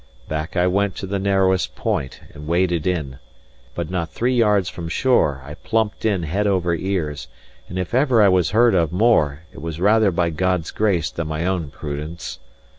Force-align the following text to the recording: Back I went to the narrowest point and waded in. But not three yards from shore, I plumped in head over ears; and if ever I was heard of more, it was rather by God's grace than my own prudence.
Back 0.27 0.57
I 0.57 0.65
went 0.65 0.95
to 0.95 1.05
the 1.05 1.19
narrowest 1.19 1.75
point 1.75 2.21
and 2.33 2.47
waded 2.47 2.87
in. 2.87 3.19
But 3.75 3.91
not 3.91 4.09
three 4.09 4.33
yards 4.33 4.67
from 4.67 4.89
shore, 4.89 5.43
I 5.45 5.53
plumped 5.53 6.05
in 6.05 6.23
head 6.23 6.47
over 6.47 6.73
ears; 6.73 7.27
and 7.69 7.77
if 7.77 7.93
ever 7.93 8.19
I 8.19 8.27
was 8.27 8.49
heard 8.49 8.73
of 8.73 8.91
more, 8.91 9.43
it 9.53 9.61
was 9.61 9.79
rather 9.79 10.09
by 10.09 10.31
God's 10.31 10.71
grace 10.71 11.11
than 11.11 11.27
my 11.27 11.45
own 11.45 11.69
prudence. 11.69 12.39